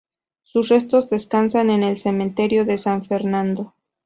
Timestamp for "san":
2.79-3.03